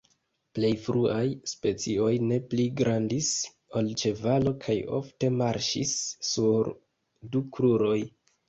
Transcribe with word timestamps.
Plej 0.59 0.69
fruaj 0.85 1.27
specioj 1.51 2.13
ne 2.29 2.39
pli 2.53 2.65
grandis 2.79 3.29
ol 3.81 3.93
ĉevalo 4.05 4.55
kaj 4.67 4.79
ofte 5.01 5.33
marŝis 5.43 5.95
sur 6.33 6.75
du 7.37 7.47
kruroj. 7.55 7.99